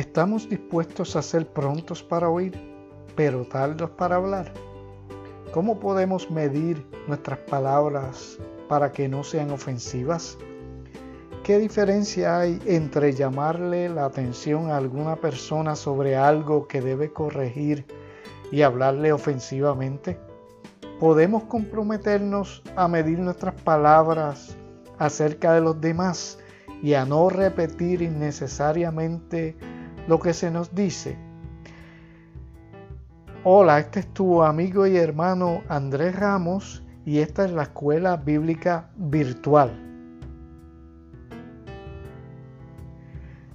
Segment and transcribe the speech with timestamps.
[0.00, 2.58] ¿Estamos dispuestos a ser prontos para oír,
[3.16, 4.50] pero tardos para hablar?
[5.52, 10.38] ¿Cómo podemos medir nuestras palabras para que no sean ofensivas?
[11.44, 17.84] ¿Qué diferencia hay entre llamarle la atención a alguna persona sobre algo que debe corregir
[18.50, 20.18] y hablarle ofensivamente?
[20.98, 24.56] ¿Podemos comprometernos a medir nuestras palabras
[24.96, 26.38] acerca de los demás
[26.82, 29.58] y a no repetir innecesariamente
[30.10, 31.16] lo que se nos dice.
[33.44, 38.90] Hola, este es tu amigo y hermano Andrés Ramos y esta es la Escuela Bíblica
[38.96, 39.70] Virtual.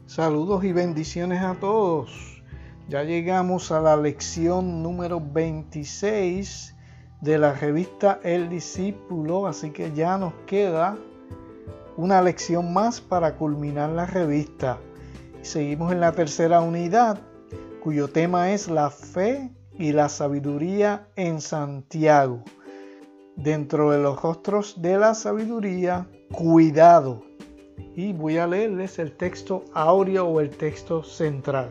[0.06, 2.42] Saludos y bendiciones a todos.
[2.88, 6.74] Ya llegamos a la lección número 26
[7.20, 10.98] de la revista El Discípulo, así que ya nos queda
[11.98, 14.80] una lección más para culminar la revista.
[15.46, 17.20] Seguimos en la tercera unidad,
[17.84, 22.42] cuyo tema es la fe y la sabiduría en Santiago.
[23.36, 27.22] Dentro de los rostros de la sabiduría, cuidado.
[27.96, 31.70] Y voy a leerles el texto áureo o el texto central.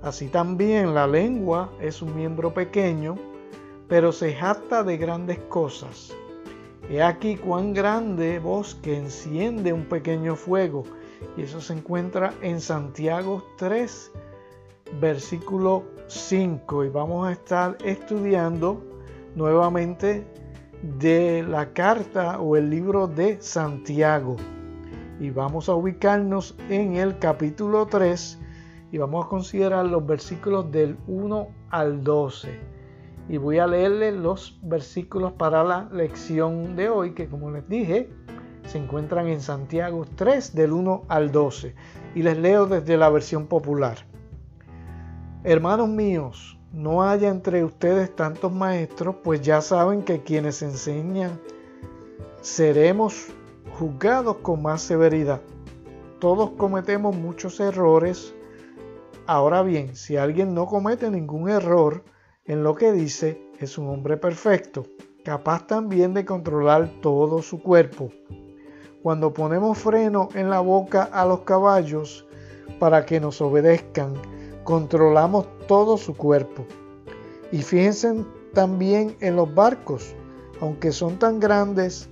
[0.00, 3.16] Así también la lengua es un miembro pequeño,
[3.88, 6.14] pero se jacta de grandes cosas.
[6.88, 10.84] He aquí cuán grande bosque enciende un pequeño fuego
[11.36, 14.12] y eso se encuentra en Santiago 3,
[15.00, 16.84] versículo 5.
[16.84, 18.82] Y vamos a estar estudiando
[19.34, 20.26] nuevamente
[20.98, 24.36] de la carta o el libro de Santiago.
[25.20, 28.38] Y vamos a ubicarnos en el capítulo 3
[28.92, 32.58] y vamos a considerar los versículos del 1 al 12.
[33.28, 38.10] Y voy a leerles los versículos para la lección de hoy, que como les dije,
[38.70, 41.74] se encuentran en Santiago 3 del 1 al 12
[42.14, 43.98] y les leo desde la versión popular.
[45.42, 51.40] Hermanos míos, no haya entre ustedes tantos maestros, pues ya saben que quienes enseñan
[52.42, 53.32] seremos
[53.76, 55.40] juzgados con más severidad.
[56.20, 58.36] Todos cometemos muchos errores.
[59.26, 62.04] Ahora bien, si alguien no comete ningún error
[62.44, 64.86] en lo que dice, es un hombre perfecto,
[65.24, 68.12] capaz también de controlar todo su cuerpo.
[69.02, 72.26] Cuando ponemos freno en la boca a los caballos
[72.78, 74.12] para que nos obedezcan,
[74.64, 76.66] controlamos todo su cuerpo.
[77.50, 80.14] Y fíjense también en los barcos,
[80.60, 82.10] aunque son tan grandes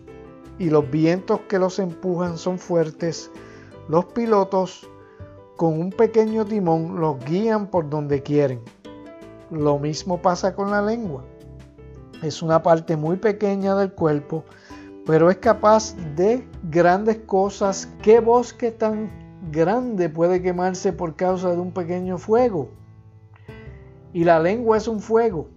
[0.59, 3.31] y los vientos que los empujan son fuertes,
[3.89, 4.89] los pilotos
[5.57, 8.61] con un pequeño timón los guían por donde quieren.
[9.51, 11.23] Lo mismo pasa con la lengua.
[12.23, 14.45] Es una parte muy pequeña del cuerpo,
[15.09, 17.89] pero es capaz de grandes cosas.
[18.03, 19.09] ¿Qué bosque tan
[19.51, 22.69] grande puede quemarse por causa de un pequeño fuego?
[24.13, 25.49] Y la lengua es un fuego,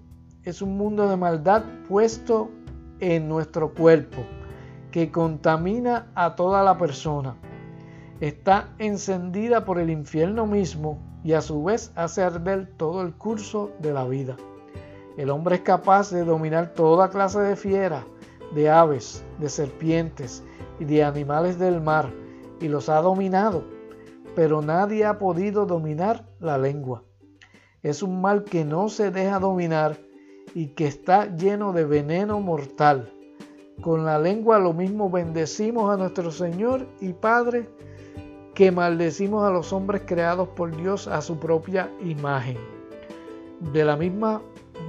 [0.43, 2.49] es un mundo de maldad puesto
[3.01, 4.23] en nuestro cuerpo
[4.89, 7.35] que contamina a toda la persona.
[8.21, 13.71] Está encendida por el infierno mismo y a su vez hace arder todo el curso
[13.79, 14.37] de la vida.
[15.17, 18.05] El hombre es capaz de dominar toda clase de fieras
[18.53, 20.43] de aves, de serpientes
[20.79, 22.11] y de animales del mar,
[22.59, 23.63] y los ha dominado,
[24.35, 27.03] pero nadie ha podido dominar la lengua.
[27.81, 29.97] Es un mal que no se deja dominar
[30.53, 33.11] y que está lleno de veneno mortal.
[33.81, 37.67] Con la lengua lo mismo bendecimos a nuestro Señor y Padre
[38.53, 42.57] que maldecimos a los hombres creados por Dios a su propia imagen.
[43.73, 44.41] De la misma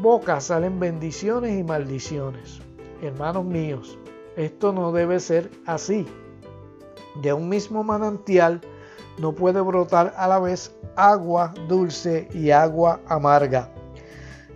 [0.02, 2.60] boca salen bendiciones y maldiciones.
[3.02, 3.98] Hermanos míos,
[4.36, 6.06] esto no debe ser así.
[7.20, 8.60] De un mismo manantial
[9.18, 13.70] no puede brotar a la vez agua dulce y agua amarga.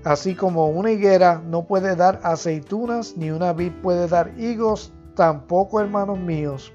[0.04, 5.80] Así como una higuera no puede dar aceitunas ni una vid puede dar higos, tampoco,
[5.80, 6.72] hermanos míos,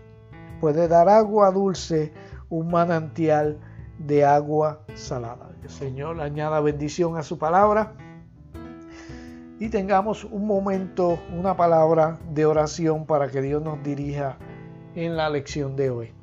[0.60, 2.12] puede dar agua dulce
[2.50, 3.58] un manantial
[3.98, 5.50] de agua salada.
[5.64, 7.96] El Señor añada bendición a su palabra
[9.62, 14.40] y tengamos un momento, una palabra de oración para que Dios nos dirija
[14.96, 16.14] en la lección de hoy.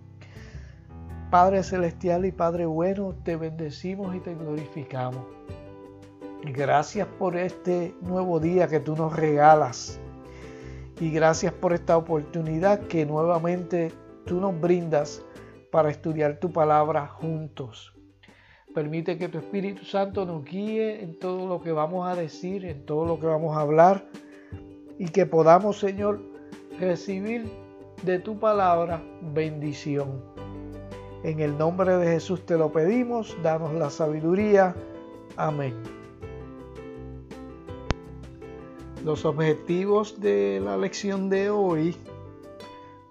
[1.31, 5.25] Padre Celestial y Padre Bueno, te bendecimos y te glorificamos.
[6.53, 10.01] Gracias por este nuevo día que tú nos regalas.
[10.99, 13.93] Y gracias por esta oportunidad que nuevamente
[14.27, 15.25] tú nos brindas
[15.71, 17.98] para estudiar tu palabra juntos.
[18.75, 22.85] Permite que tu Espíritu Santo nos guíe en todo lo que vamos a decir, en
[22.85, 24.07] todo lo que vamos a hablar
[24.99, 26.21] y que podamos, Señor,
[26.79, 27.51] recibir
[28.03, 29.03] de tu palabra
[29.35, 30.23] bendición.
[31.25, 34.75] En el nombre de Jesús te lo pedimos, danos la sabiduría.
[35.37, 35.75] Amén.
[39.05, 41.97] Los objetivos de la lección de hoy,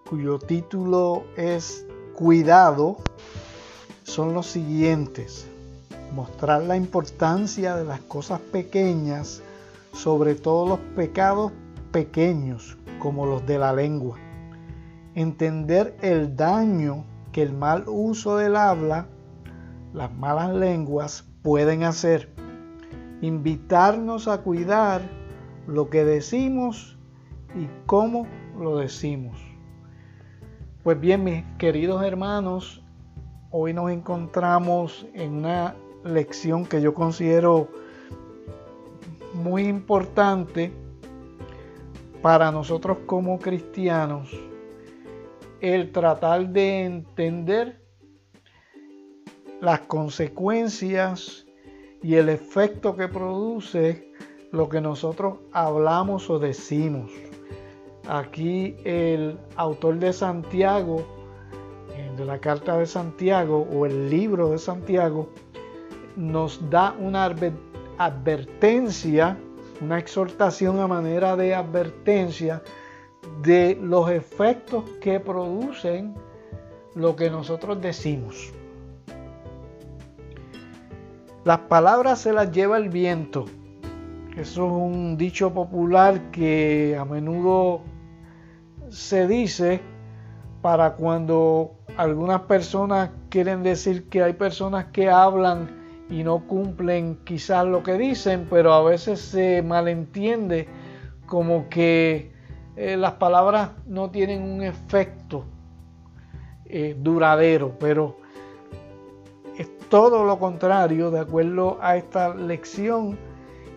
[0.10, 2.98] cuyo título es Cuidado,
[4.08, 5.48] son los siguientes.
[6.14, 9.44] Mostrar la importancia de las cosas pequeñas,
[9.94, 11.52] sobre todo los pecados
[11.92, 14.18] pequeños, como los de la lengua.
[15.14, 19.08] Entender el daño que el mal uso del habla,
[19.94, 22.30] las malas lenguas, pueden hacer.
[23.22, 25.02] Invitarnos a cuidar
[25.68, 26.98] lo que decimos
[27.60, 28.26] y cómo
[28.58, 29.38] lo decimos.
[30.84, 32.82] Pues bien, mis queridos hermanos,
[33.60, 35.74] hoy nos encontramos en una
[36.04, 37.68] lección que yo considero
[39.34, 40.72] muy importante
[42.22, 44.30] para nosotros como cristianos,
[45.60, 47.82] el tratar de entender
[49.60, 51.48] las consecuencias
[52.04, 54.14] y el efecto que produce
[54.52, 57.12] lo que nosotros hablamos o decimos.
[58.08, 61.17] Aquí el autor de Santiago,
[62.16, 65.30] de la carta de Santiago o el libro de Santiago,
[66.16, 67.26] nos da una
[67.98, 69.38] advertencia,
[69.82, 72.62] una exhortación a manera de advertencia
[73.42, 76.16] de los efectos que producen
[76.96, 78.52] lo que nosotros decimos.
[81.44, 83.46] Las palabras se las lleva el viento.
[84.36, 87.82] Eso es un dicho popular que a menudo
[88.90, 89.82] se dice
[90.62, 95.70] para cuando algunas personas quieren decir que hay personas que hablan
[96.10, 100.68] y no cumplen quizás lo que dicen, pero a veces se malentiende
[101.26, 102.32] como que
[102.76, 105.46] eh, las palabras no tienen un efecto
[106.66, 108.18] eh, duradero, pero
[109.58, 113.18] es todo lo contrario de acuerdo a esta lección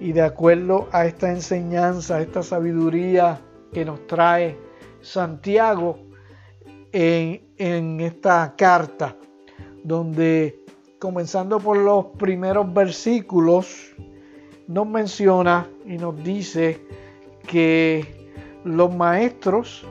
[0.01, 3.41] y de acuerdo a esta enseñanza, a esta sabiduría
[3.73, 4.57] que nos trae
[5.01, 6.10] Santiago
[6.93, 9.17] en, esta carta,
[9.85, 10.65] donde
[10.99, 13.95] comenzando por los primeros versículos,
[14.67, 16.81] nos menciona y nos dice
[17.47, 18.31] que
[18.65, 19.85] los maestros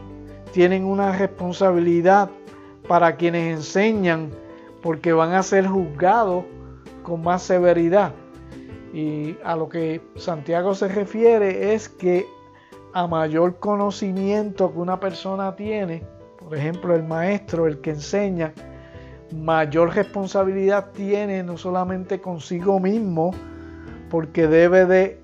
[0.52, 2.30] tienen una responsabilidad
[2.88, 4.32] para quienes enseñan
[4.82, 6.46] porque van a ser juzgados
[7.04, 8.14] con más severidad.
[8.94, 12.26] Y a lo que Santiago se refiere es que
[12.94, 16.04] a mayor conocimiento que una persona tiene,
[16.50, 18.54] por ejemplo el maestro, el que enseña,
[19.32, 23.36] mayor responsabilidad tiene no solamente consigo mismo,
[24.10, 25.22] porque debe de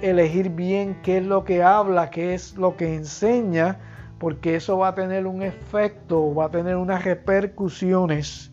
[0.00, 3.80] elegir bien qué es lo que habla, qué es lo que enseña,
[4.20, 8.52] porque eso va a tener un efecto, va a tener unas repercusiones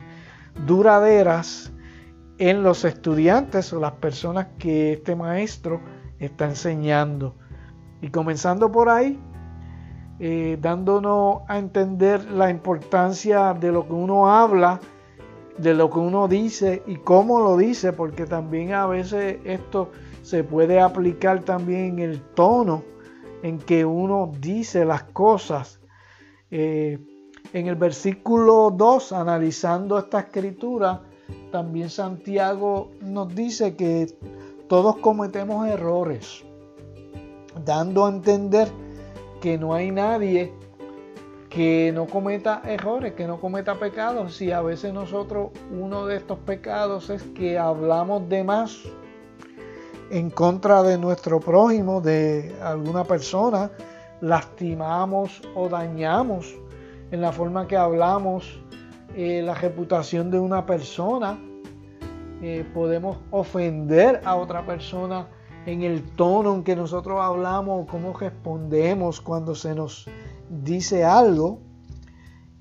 [0.66, 1.72] duraderas
[2.40, 5.80] en los estudiantes o las personas que este maestro
[6.18, 7.36] está enseñando.
[8.02, 9.20] Y comenzando por ahí,
[10.24, 14.80] eh, dándonos a entender la importancia de lo que uno habla,
[15.58, 19.90] de lo que uno dice y cómo lo dice, porque también a veces esto
[20.22, 22.84] se puede aplicar también en el tono
[23.42, 25.80] en que uno dice las cosas.
[26.52, 27.00] Eh,
[27.52, 31.02] en el versículo 2, analizando esta escritura,
[31.52, 34.06] también Santiago nos dice que
[34.70, 36.44] todos cometemos errores,
[37.66, 38.68] dando a entender
[39.42, 40.54] que no hay nadie
[41.50, 44.36] que no cometa errores, que no cometa pecados.
[44.36, 48.80] Si a veces nosotros uno de estos pecados es que hablamos de más
[50.10, 53.70] en contra de nuestro prójimo, de alguna persona,
[54.22, 56.56] lastimamos o dañamos
[57.12, 58.62] en la forma que hablamos
[59.16, 61.38] eh, la reputación de una persona,
[62.42, 65.28] eh, podemos ofender a otra persona
[65.66, 70.08] en el tono en que nosotros hablamos, cómo respondemos cuando se nos
[70.50, 71.60] dice algo.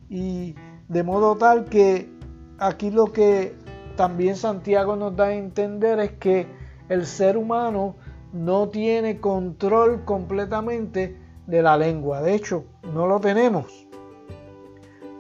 [0.09, 0.55] Y
[0.89, 2.11] de modo tal que
[2.59, 3.55] aquí lo que
[3.97, 6.47] también Santiago nos da a entender es que
[6.89, 7.97] el ser humano
[8.33, 11.17] no tiene control completamente
[11.47, 12.21] de la lengua.
[12.23, 12.65] De hecho,
[12.95, 13.87] no lo tenemos.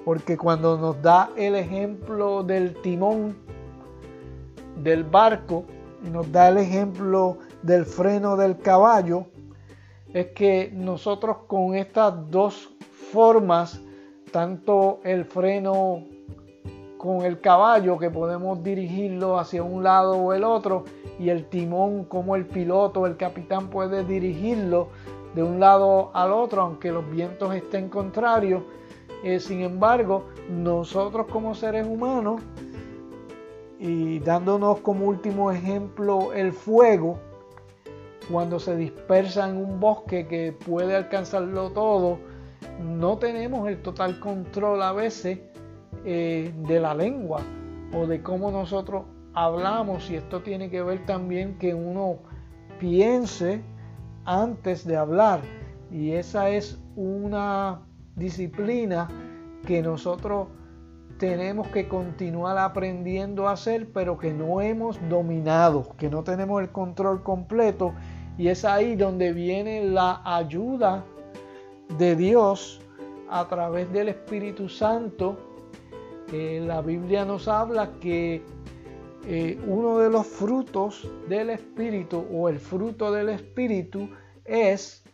[0.05, 3.37] Porque cuando nos da el ejemplo del timón
[4.83, 5.65] del barco
[6.03, 9.27] nos da el ejemplo del freno del caballo,
[10.13, 12.71] es que nosotros con estas dos
[13.13, 13.81] formas,
[14.33, 16.05] tanto el freno
[16.97, 20.85] con el caballo que podemos dirigirlo hacia un lado o el otro
[21.19, 24.89] y el timón como el piloto, el capitán puede dirigirlo
[25.35, 28.63] de un lado al otro aunque los vientos estén contrarios.
[29.23, 32.43] Eh, sin embargo, nosotros como seres humanos,
[33.79, 37.19] y dándonos como último ejemplo el fuego,
[38.31, 42.19] cuando se dispersa en un bosque que puede alcanzarlo todo,
[42.81, 45.41] no tenemos el total control a veces
[46.05, 47.41] eh, de la lengua
[47.93, 50.11] o de cómo nosotros hablamos.
[50.11, 52.19] Y esto tiene que ver también que uno
[52.79, 53.63] piense
[54.25, 55.41] antes de hablar.
[55.91, 57.81] Y esa es una
[58.17, 59.09] disciplina
[59.67, 60.49] que nosotros
[61.19, 66.71] tenemos que continuar aprendiendo a hacer pero que no hemos dominado, que no tenemos el
[66.71, 67.93] control completo
[68.41, 71.05] y es ahí donde viene la ayuda
[71.99, 72.81] de Dios
[73.29, 75.37] a través del Espíritu Santo.
[76.33, 78.43] La Biblia nos habla que
[79.27, 84.09] eh, uno de los frutos del Espíritu o el fruto del Espíritu
[84.47, 85.05] es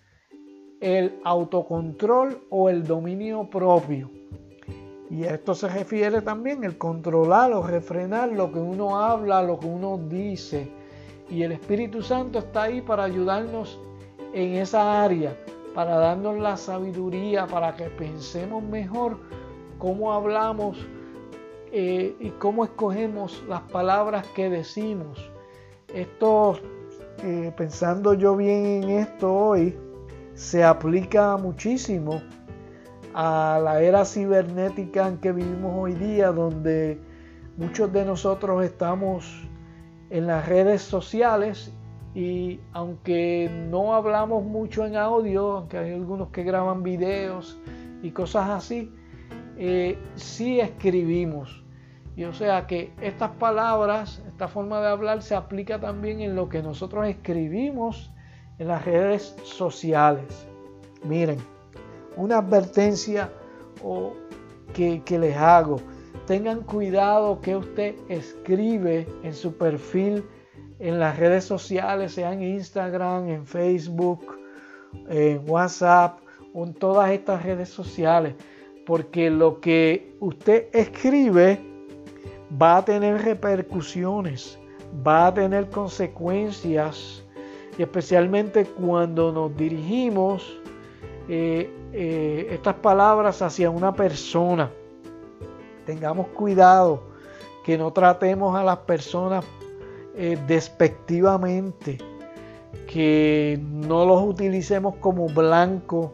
[0.81, 4.09] el autocontrol o el dominio propio.
[5.11, 9.59] Y a esto se refiere también el controlar o refrenar lo que uno habla, lo
[9.59, 10.86] que uno dice.
[11.29, 13.79] Y el Espíritu Santo está ahí para ayudarnos
[14.33, 15.37] en esa área,
[15.75, 19.19] para darnos la sabiduría, para que pensemos mejor
[19.79, 20.79] cómo hablamos
[21.73, 25.31] eh, y cómo escogemos las palabras que decimos.
[25.93, 26.59] Esto,
[27.23, 29.77] eh, pensando yo bien en esto hoy,
[30.35, 32.21] se aplica muchísimo
[33.15, 37.01] a la era cibernética en que vivimos hoy día, donde
[37.57, 39.49] muchos de nosotros estamos
[40.11, 41.73] en las redes sociales
[42.15, 47.59] y aunque no hablamos mucho en audio, aunque hay algunos que graban videos
[48.03, 48.91] y cosas así,
[49.59, 51.63] eh, sí escribimos.
[52.17, 56.49] Y o sea que estas palabras, esta forma de hablar se aplica también en lo
[56.49, 58.11] que nosotros escribimos
[58.59, 60.49] en las redes sociales.
[61.05, 61.39] Miren,
[62.17, 63.31] una advertencia
[64.73, 65.77] que, que les hago.
[66.27, 70.25] Tengan cuidado que usted escribe en su perfil
[70.79, 74.37] en las redes sociales, sea en Instagram, en Facebook,
[75.09, 76.19] en WhatsApp
[76.65, 78.35] en todas estas redes sociales.
[78.87, 81.61] Porque lo que usted escribe
[82.61, 84.59] va a tener repercusiones,
[85.07, 87.25] va a tener consecuencias,
[87.79, 90.61] y especialmente cuando nos dirigimos
[91.29, 94.71] eh, eh, estas palabras hacia una persona.
[95.87, 97.03] Tengamos cuidado
[97.65, 99.45] que no tratemos a las personas
[100.15, 101.99] eh, despectivamente,
[102.87, 106.13] que no los utilicemos como blanco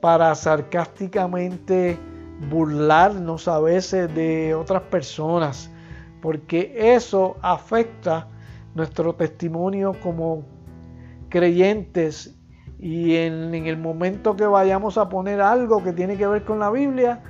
[0.00, 1.98] para sarcásticamente
[2.50, 5.70] burlarnos a veces de otras personas,
[6.20, 8.28] porque eso afecta
[8.74, 10.44] nuestro testimonio como
[11.30, 12.36] creyentes
[12.78, 16.70] y en, el momento que vayamos a poner algo que tiene que ver con la
[16.70, 17.22] Biblia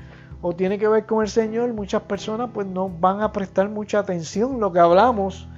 [0.49, 3.99] o tiene que ver con el Señor, muchas personas pues no van a prestar mucha
[3.99, 5.49] atención lo que hablamos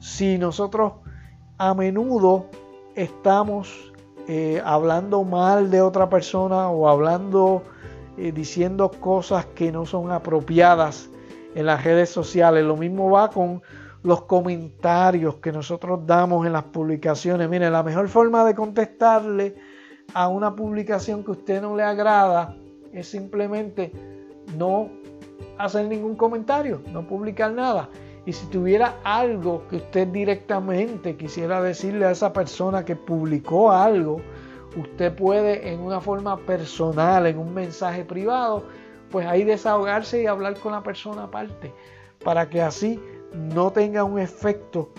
[0.00, 0.92] si nosotros
[1.56, 2.50] a menudo
[2.94, 3.90] estamos
[4.28, 7.62] eh, hablando mal de otra persona o hablando
[8.18, 11.08] eh, diciendo cosas que no son apropiadas
[11.54, 12.66] en las redes sociales.
[12.66, 13.62] Lo mismo va con
[14.02, 17.48] los comentarios que nosotros damos en las publicaciones.
[17.48, 19.54] Mire, la mejor forma de contestarle
[20.12, 22.54] a una publicación que a usted no le agrada
[22.92, 24.13] es simplemente
[24.56, 24.90] no
[25.58, 27.88] hacer ningún comentario, no publicar nada.
[28.26, 34.20] Y si tuviera algo que usted directamente quisiera decirle a esa persona que publicó algo,
[34.76, 38.64] usted puede en una forma personal, en un mensaje privado,
[39.10, 41.72] pues ahí desahogarse y hablar con la persona aparte,
[42.24, 42.98] para que así
[43.34, 44.90] no tenga un efecto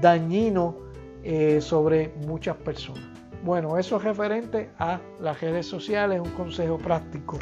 [0.00, 0.76] dañino
[1.24, 3.02] eh, sobre muchas personas.
[3.42, 7.38] Bueno, eso es referente a las redes sociales, un consejo práctico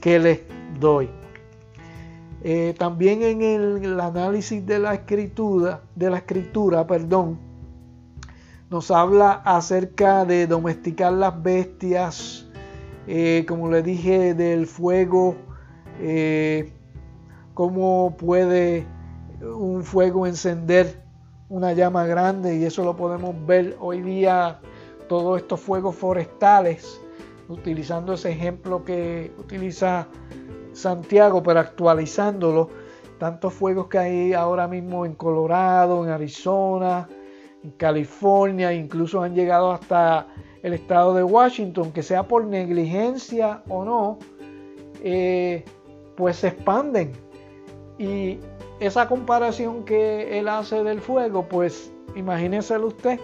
[0.00, 0.40] que les
[0.78, 1.08] doy.
[2.42, 7.38] Eh, también en el, análisis de la escritura, de la escritura, perdón,
[8.70, 12.46] nos habla acerca de domesticar las bestias,
[13.06, 15.36] eh, como le dije, del fuego,
[17.52, 18.86] cómo puede
[19.42, 21.02] un fuego encender
[21.50, 24.60] una llama grande y eso lo podemos ver hoy día,
[25.08, 27.00] todos estos fuegos forestales,
[27.50, 30.06] utilizando ese ejemplo que utiliza
[30.72, 32.70] Santiago, pero actualizándolo,
[33.18, 37.08] tantos fuegos que hay ahora mismo en Colorado, en Arizona,
[37.62, 40.28] en California, incluso han llegado hasta
[40.62, 44.18] el estado de Washington, que sea por negligencia o no,
[45.02, 45.64] eh,
[46.16, 47.12] pues se expanden.
[47.98, 48.38] Y
[48.78, 53.20] esa comparación que él hace del fuego, pues imagínese usted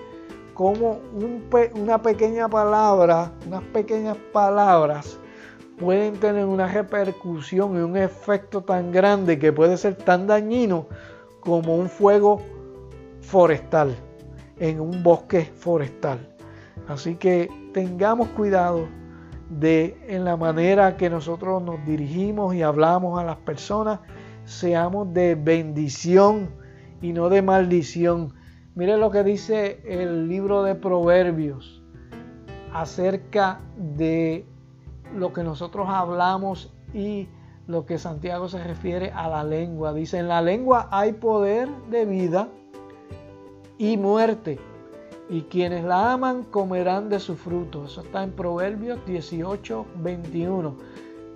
[0.56, 1.00] como
[1.74, 5.20] una pequeña palabra, unas pequeñas palabras
[5.78, 10.86] pueden tener una repercusión y un efecto tan grande que puede ser tan dañino
[11.40, 12.40] como un fuego
[13.20, 13.94] forestal,
[14.58, 16.34] en un bosque forestal.
[16.88, 18.88] Así que tengamos cuidado
[19.50, 24.00] de en la manera que nosotros nos dirigimos y hablamos a las personas,
[24.46, 26.48] seamos de bendición
[27.02, 28.32] y no de maldición.
[28.76, 31.82] Mire lo que dice el libro de Proverbios
[32.74, 34.44] acerca de
[35.16, 37.26] lo que nosotros hablamos y
[37.66, 39.94] lo que Santiago se refiere a la lengua.
[39.94, 42.50] Dice, en la lengua hay poder de vida
[43.78, 44.58] y muerte,
[45.30, 47.86] y quienes la aman comerán de su fruto.
[47.86, 50.76] Eso está en Proverbios 18, 21.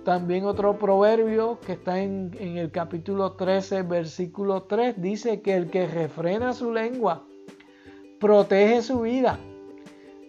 [0.05, 5.87] También otro proverbio que está en, el capítulo 13, versículo 3, dice que el que
[5.87, 7.25] refrena su lengua
[8.21, 9.39] protege su vida,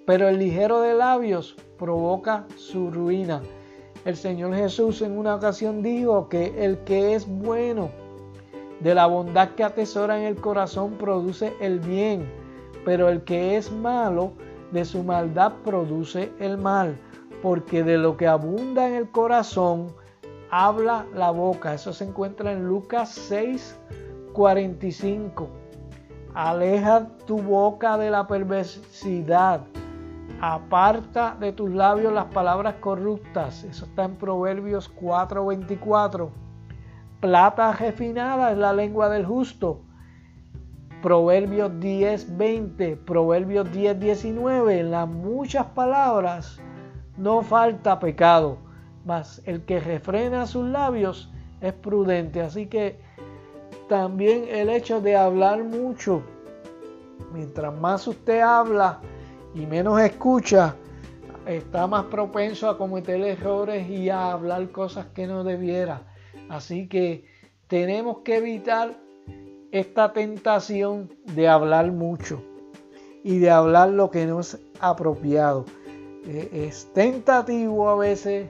[0.07, 3.43] pero el ligero de labios provoca su ruina.
[4.07, 7.91] El Señor Jesús en una ocasión dijo que el que es bueno,
[8.81, 12.27] de la bondad que atesora en el corazón produce el bien,
[12.87, 14.33] pero el que es malo,
[14.73, 16.99] de su maldad produce el mal,
[17.43, 19.89] porque de lo que abunda en el corazón,
[20.51, 21.75] habla la boca.
[21.75, 23.79] Eso se encuentra en Lucas 6,
[24.33, 25.62] 45.
[26.35, 29.63] Aleja tu boca de la perversidad
[30.41, 33.63] aparta de tus labios las palabras corruptas.
[33.63, 36.31] Eso está en Proverbios 4:24.
[37.21, 39.83] Plata refinada es la lengua del justo.
[41.01, 44.81] Proverbios 10:20, Proverbios 10:19.
[44.81, 46.61] En las muchas palabras
[47.17, 48.59] no falta pecado,
[49.05, 52.41] mas el que refrena sus labios es prudente.
[52.41, 53.01] Así que
[53.93, 56.23] también el hecho de hablar mucho,
[57.35, 59.03] mientras más usted habla,
[59.55, 60.75] y menos escucha,
[61.45, 66.11] está más propenso a cometer errores y a hablar cosas que no debiera.
[66.49, 67.27] Así que
[67.69, 68.99] tenemos que evitar
[69.73, 72.43] esta tentación de hablar mucho
[73.23, 75.67] y de hablar lo que no es apropiado.
[76.25, 78.49] Eh, es tentativo a veces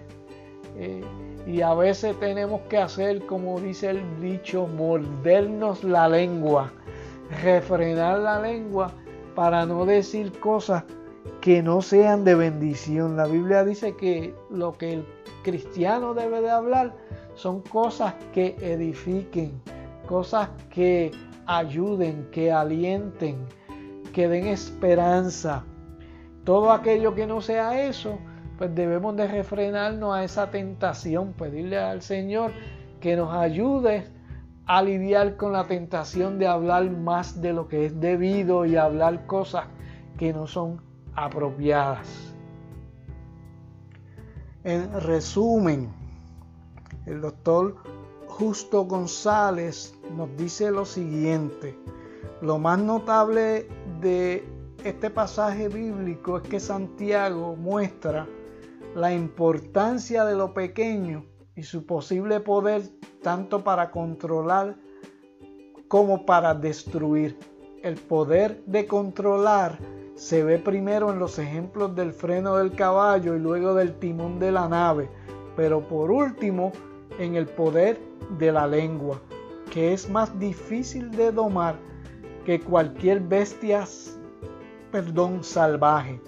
[0.76, 1.02] eh,
[1.46, 6.72] y a veces tenemos que hacer, como dice el dicho, mordernos la lengua,
[7.42, 8.92] refrenar la lengua
[9.34, 10.84] para no decir cosas
[11.40, 13.16] que no sean de bendición.
[13.16, 15.06] La Biblia dice que lo que el
[15.42, 16.94] cristiano debe de hablar
[17.34, 19.60] son cosas que edifiquen,
[20.06, 21.10] cosas que
[21.46, 23.36] ayuden, que alienten,
[24.12, 25.64] que den esperanza.
[26.44, 28.18] Todo aquello que no sea eso,
[28.62, 32.52] pues debemos de refrenarnos a esa tentación, pedirle al Señor
[33.00, 34.06] que nos ayude
[34.66, 39.26] a lidiar con la tentación de hablar más de lo que es debido y hablar
[39.26, 39.64] cosas
[40.16, 40.80] que no son
[41.16, 42.36] apropiadas.
[44.62, 45.92] En resumen,
[47.06, 47.74] el doctor
[48.28, 51.76] Justo González nos dice lo siguiente.
[52.40, 53.66] Lo más notable
[54.00, 54.48] de
[54.84, 58.28] este pasaje bíblico es que Santiago muestra
[58.94, 61.24] la importancia de lo pequeño
[61.56, 62.82] y su posible poder
[63.22, 64.76] tanto para controlar
[65.88, 67.38] como para destruir.
[67.82, 69.78] El poder de controlar
[70.14, 74.52] se ve primero en los ejemplos del freno del caballo y luego del timón de
[74.52, 75.08] la nave,
[75.56, 76.72] pero por último
[77.18, 77.98] en el poder
[78.38, 79.20] de la lengua,
[79.70, 81.76] que es más difícil de domar
[82.44, 83.84] que cualquier bestia
[84.90, 86.20] perdón, salvaje.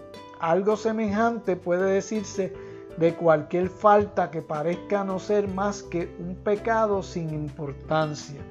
[0.44, 2.52] Algo semejante puede decirse
[2.98, 8.42] de cualquier falta que parezca no ser más que un pecado sin importancia.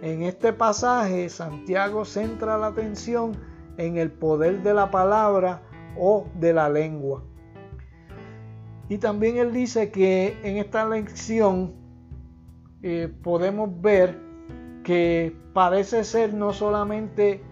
[0.00, 3.36] En este pasaje Santiago centra la atención
[3.76, 5.60] en el poder de la palabra
[5.98, 7.22] o de la lengua.
[8.88, 11.74] Y también él dice que en esta lección
[12.82, 14.18] eh, podemos ver
[14.82, 17.42] que parece ser no solamente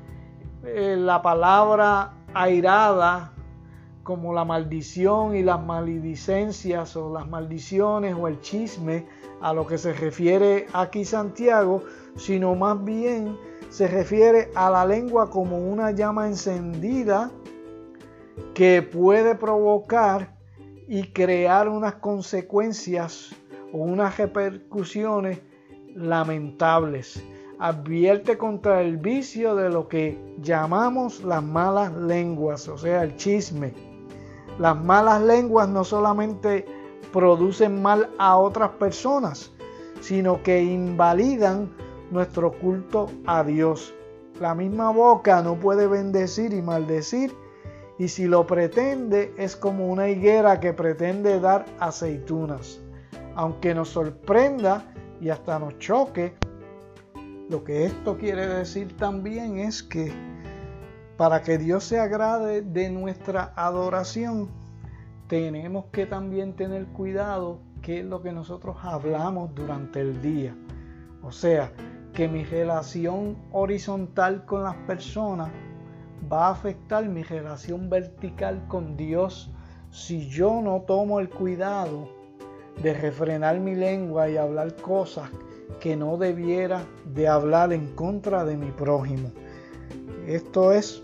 [0.64, 3.33] eh, la palabra airada
[4.04, 9.06] como la maldición y las maledicencias o las maldiciones o el chisme
[9.40, 11.82] a lo que se refiere aquí Santiago,
[12.14, 13.36] sino más bien
[13.70, 17.32] se refiere a la lengua como una llama encendida
[18.52, 20.36] que puede provocar
[20.86, 23.34] y crear unas consecuencias
[23.72, 25.40] o unas repercusiones
[25.94, 27.24] lamentables.
[27.58, 33.93] Advierte contra el vicio de lo que llamamos las malas lenguas, o sea, el chisme.
[34.58, 36.66] Las malas lenguas no solamente
[37.12, 39.52] producen mal a otras personas,
[40.00, 41.72] sino que invalidan
[42.10, 43.94] nuestro culto a Dios.
[44.40, 47.34] La misma boca no puede bendecir y maldecir
[47.98, 52.80] y si lo pretende es como una higuera que pretende dar aceitunas.
[53.36, 56.34] Aunque nos sorprenda y hasta nos choque,
[57.48, 60.12] lo que esto quiere decir también es que
[61.16, 64.48] para que Dios se agrade de nuestra adoración,
[65.28, 70.54] tenemos que también tener cuidado qué es lo que nosotros hablamos durante el día.
[71.22, 71.72] O sea,
[72.12, 75.50] que mi relación horizontal con las personas
[76.32, 79.50] va a afectar mi relación vertical con Dios
[79.90, 82.08] si yo no tomo el cuidado
[82.82, 85.30] de refrenar mi lengua y hablar cosas
[85.80, 89.30] que no debiera de hablar en contra de mi prójimo.
[90.26, 91.03] Esto es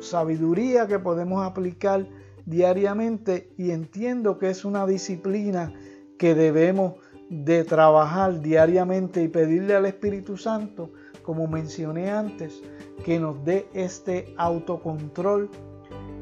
[0.00, 2.06] sabiduría que podemos aplicar
[2.46, 5.72] diariamente y entiendo que es una disciplina
[6.18, 6.94] que debemos
[7.28, 10.90] de trabajar diariamente y pedirle al Espíritu Santo,
[11.22, 12.60] como mencioné antes,
[13.04, 15.48] que nos dé este autocontrol,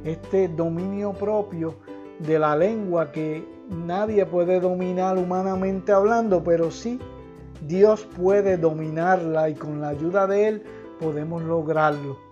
[0.05, 1.77] este dominio propio
[2.19, 6.99] de la lengua que nadie puede dominar humanamente hablando, pero sí
[7.67, 10.63] Dios puede dominarla y con la ayuda de Él
[11.01, 12.28] podemos lograrlo.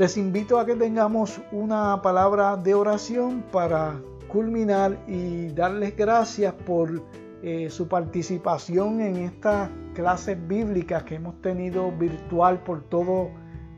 [0.00, 7.02] Les invito a que tengamos una palabra de oración para culminar y darles gracias por
[7.42, 13.28] eh, su participación en estas clases bíblicas que hemos tenido virtual por todo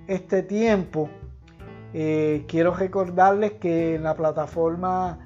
[0.07, 1.11] este tiempo.
[1.93, 5.19] Eh, quiero recordarles que en la plataforma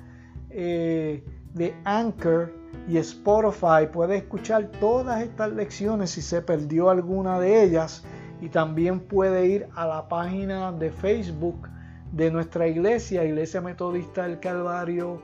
[0.49, 2.55] eh, de Anchor
[2.89, 8.03] y Spotify puede escuchar todas estas lecciones si se perdió alguna de ellas
[8.41, 11.69] y también puede ir a la página de Facebook
[12.13, 15.23] de nuestra iglesia, Iglesia Metodista del Calvario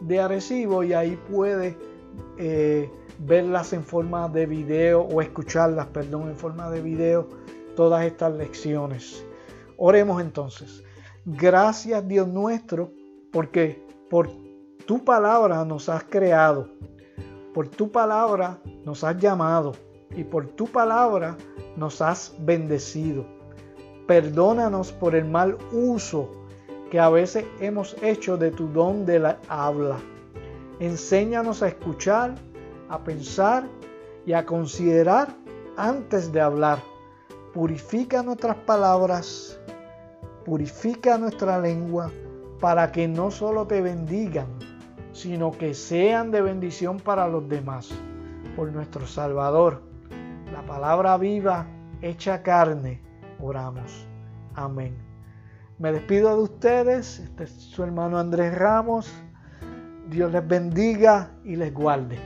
[0.00, 1.76] de Arecibo y ahí puede
[2.38, 7.28] eh, verlas en forma de video o escucharlas, perdón, en forma de video
[7.76, 9.24] todas estas lecciones.
[9.76, 10.82] Oremos entonces.
[11.24, 12.92] Gracias Dios nuestro
[13.32, 14.30] porque por
[14.86, 16.68] tu palabra nos has creado,
[17.54, 19.72] por tu palabra nos has llamado
[20.16, 21.36] y por tu palabra
[21.76, 23.24] nos has bendecido.
[24.06, 26.30] Perdónanos por el mal uso
[26.90, 29.98] que a veces hemos hecho de tu don de la habla.
[30.80, 32.34] Enséñanos a escuchar,
[32.88, 33.64] a pensar
[34.26, 35.28] y a considerar
[35.76, 36.78] antes de hablar.
[37.54, 39.58] Purifica nuestras palabras,
[40.44, 42.10] purifica nuestra lengua
[42.60, 44.46] para que no solo te bendigan,
[45.12, 47.90] sino que sean de bendición para los demás.
[48.56, 49.80] Por nuestro Salvador,
[50.52, 51.66] la palabra viva,
[52.02, 53.00] hecha carne,
[53.40, 54.06] oramos.
[54.54, 54.94] Amén.
[55.78, 57.18] Me despido de ustedes.
[57.20, 59.10] Este es su hermano Andrés Ramos.
[60.08, 62.18] Dios les bendiga y les guarde.